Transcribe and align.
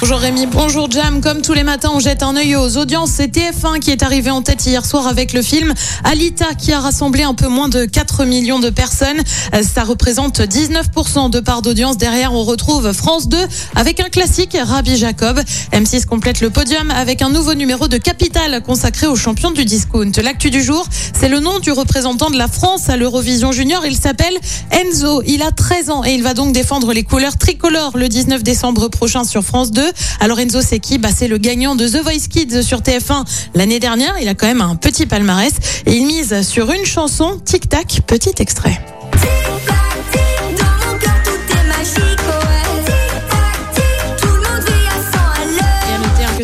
Bonjour 0.00 0.18
Rémi, 0.18 0.46
bonjour 0.46 0.88
Jam. 0.88 1.20
Comme 1.20 1.42
tous 1.42 1.54
les 1.54 1.64
matins, 1.64 1.90
on 1.92 1.98
jette 1.98 2.22
un 2.22 2.36
œil 2.36 2.54
aux 2.54 2.76
audiences. 2.76 3.10
C'est 3.10 3.34
TF1 3.34 3.80
qui 3.80 3.90
est 3.90 4.04
arrivé 4.04 4.30
en 4.30 4.42
tête 4.42 4.64
hier 4.64 4.86
soir 4.86 5.08
avec 5.08 5.32
le 5.32 5.42
film 5.42 5.74
Alita 6.04 6.54
qui 6.54 6.72
a 6.72 6.78
rassemblé 6.78 7.24
un 7.24 7.34
peu 7.34 7.48
moins 7.48 7.68
de 7.68 7.84
4 7.84 8.24
millions 8.24 8.60
de 8.60 8.70
personnes. 8.70 9.20
Euh, 9.54 9.62
Ça 9.62 9.82
représente 9.82 10.40
19% 10.40 11.30
de 11.30 11.40
part 11.40 11.62
d'audience. 11.62 11.96
Derrière, 11.96 12.32
on 12.32 12.44
retrouve 12.44 12.92
France 12.92 13.28
2 13.28 13.36
avec 13.74 13.98
un 13.98 14.08
classique, 14.08 14.56
Rabbi 14.60 14.96
Jacob. 14.96 15.40
M6 15.72 16.06
complète 16.06 16.40
le 16.42 16.50
podium 16.50 16.92
avec 16.92 17.20
un 17.20 17.30
nouveau 17.30 17.54
numéro 17.54 17.88
de 17.88 17.96
Capital 17.96 18.62
consacré 18.62 19.08
aux 19.08 19.16
champions 19.16 19.50
du 19.50 19.64
discount. 19.64 20.12
L'actu 20.22 20.50
du 20.50 20.62
jour, 20.62 20.86
c'est 21.18 21.28
le 21.28 21.40
nom 21.40 21.58
du 21.58 21.72
représentant 21.72 22.30
de 22.30 22.38
la 22.38 22.46
France 22.46 22.88
à 22.88 22.96
l'Eurovision 22.96 23.50
Junior. 23.50 23.84
Il 23.84 23.96
s'appelle 23.96 24.38
Enzo. 24.70 25.22
Il 25.26 25.42
a 25.42 25.50
13 25.50 25.90
ans 25.90 26.04
et 26.04 26.12
il 26.12 26.22
va 26.22 26.34
donc 26.34 26.52
défendre 26.52 26.92
les 26.92 27.02
couleurs 27.02 27.36
tricolores 27.36 27.96
le 27.96 28.08
19 28.08 28.44
décembre 28.44 28.86
prochain 28.88 29.24
sur 29.24 29.42
France 29.42 29.72
2. 29.72 29.77
Alors 30.20 30.38
Enzo, 30.40 30.60
bah, 30.98 31.08
C'est 31.14 31.28
le 31.28 31.38
gagnant 31.38 31.76
de 31.76 31.86
The 31.86 32.02
Voice 32.02 32.28
Kids 32.30 32.62
sur 32.62 32.80
TF1 32.80 33.24
l'année 33.54 33.80
dernière. 33.80 34.14
Il 34.20 34.28
a 34.28 34.34
quand 34.34 34.46
même 34.46 34.60
un 34.60 34.76
petit 34.76 35.06
palmarès 35.06 35.52
et 35.86 35.94
il 35.94 36.06
mise 36.06 36.42
sur 36.42 36.70
une 36.72 36.84
chanson 36.84 37.40
Tic 37.44 37.68
Tac, 37.68 38.00
petit 38.06 38.34
extrait. 38.38 38.80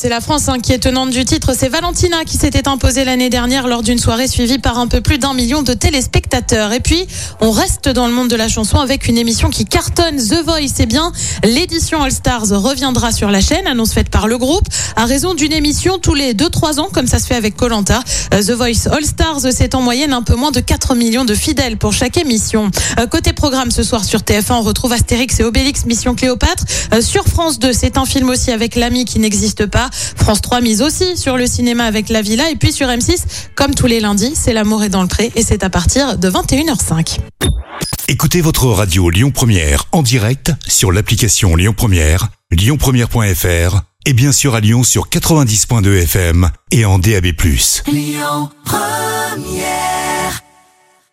C'est 0.00 0.08
la 0.08 0.22
France 0.22 0.48
hein, 0.48 0.60
qui 0.60 0.72
est 0.72 0.78
tenante 0.78 1.10
du 1.10 1.26
titre. 1.26 1.52
C'est 1.54 1.68
Valentina 1.68 2.24
qui 2.24 2.38
s'était 2.38 2.68
imposée 2.68 3.04
l'année 3.04 3.28
dernière 3.28 3.68
lors 3.68 3.82
d'une 3.82 3.98
soirée 3.98 4.28
suivie 4.28 4.56
par 4.56 4.78
un 4.78 4.86
peu 4.86 5.02
plus 5.02 5.18
d'un 5.18 5.34
million 5.34 5.62
de 5.62 5.74
téléspectateurs. 5.74 6.72
Et 6.72 6.80
puis, 6.80 7.06
on 7.42 7.50
reste 7.50 7.86
dans 7.90 8.06
le 8.06 8.14
monde 8.14 8.28
de 8.28 8.36
la 8.36 8.48
chanson 8.48 8.78
avec 8.78 9.08
une 9.08 9.18
émission 9.18 9.50
qui 9.50 9.66
cartonne 9.66 10.16
The 10.16 10.42
Voice. 10.42 10.72
C'est 10.74 10.86
bien, 10.86 11.12
l'édition 11.44 12.02
All 12.02 12.12
Stars 12.12 12.48
reviendra 12.48 13.12
sur 13.12 13.30
la 13.30 13.42
chaîne, 13.42 13.66
annonce 13.66 13.92
faite 13.92 14.08
par 14.08 14.26
le 14.26 14.38
groupe, 14.38 14.64
à 14.96 15.04
raison 15.04 15.34
d'une 15.34 15.52
émission 15.52 15.98
tous 15.98 16.14
les 16.14 16.32
2-3 16.32 16.80
ans, 16.80 16.88
comme 16.90 17.06
ça 17.06 17.18
se 17.18 17.26
fait 17.26 17.36
avec 17.36 17.54
Colanta. 17.54 18.00
The 18.30 18.52
Voice 18.52 18.88
All 18.90 19.04
Stars, 19.04 19.52
c'est 19.52 19.74
en 19.74 19.82
moyenne 19.82 20.14
un 20.14 20.22
peu 20.22 20.34
moins 20.34 20.50
de 20.50 20.60
4 20.60 20.94
millions 20.94 21.26
de 21.26 21.34
fidèles 21.34 21.76
pour 21.76 21.92
chaque 21.92 22.16
émission. 22.16 22.70
Euh, 22.98 23.06
Côté 23.06 23.34
programme, 23.34 23.70
ce 23.70 23.82
soir 23.82 24.02
sur 24.02 24.20
TF1, 24.20 24.54
on 24.54 24.62
retrouve 24.62 24.94
Astérix 24.94 25.40
et 25.40 25.44
Obélix, 25.44 25.84
Mission 25.84 26.14
Cléopâtre. 26.14 26.64
Euh, 26.94 27.02
Sur 27.02 27.26
France 27.26 27.58
2, 27.58 27.74
c'est 27.74 27.98
un 27.98 28.06
film 28.06 28.30
aussi 28.30 28.50
avec 28.50 28.76
l'ami 28.76 29.04
qui 29.04 29.18
n'existe 29.18 29.66
pas. 29.66 29.89
France 29.90 30.40
3 30.40 30.60
mise 30.60 30.82
aussi 30.82 31.16
sur 31.16 31.36
le 31.36 31.46
cinéma 31.46 31.84
avec 31.84 32.08
La 32.08 32.22
Villa. 32.22 32.50
Et 32.50 32.56
puis 32.56 32.72
sur 32.72 32.86
M6, 32.88 33.18
comme 33.54 33.74
tous 33.74 33.86
les 33.86 34.00
lundis, 34.00 34.32
c'est 34.34 34.52
L'amour 34.52 34.84
est 34.84 34.88
dans 34.88 35.02
le 35.02 35.08
pré 35.08 35.32
et 35.36 35.42
c'est 35.42 35.62
à 35.62 35.70
partir 35.70 36.18
de 36.18 36.30
21h05. 36.30 37.18
Écoutez 38.08 38.40
votre 38.40 38.66
radio 38.66 39.08
Lyon 39.08 39.30
Première 39.30 39.84
en 39.92 40.02
direct 40.02 40.52
sur 40.66 40.90
l'application 40.90 41.54
Lyon 41.54 41.74
Première, 41.76 42.28
lyonpremière.fr 42.50 43.82
et 44.06 44.12
bien 44.12 44.32
sûr 44.32 44.54
à 44.54 44.60
Lyon 44.60 44.82
sur 44.82 45.08
90.2 45.08 46.02
FM 46.02 46.50
et 46.72 46.84
en 46.84 46.98
DAB+. 46.98 47.32
Première 47.34 48.50